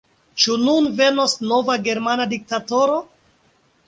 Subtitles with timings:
[0.43, 2.97] Ĉu nun venos nova germana diktatoro?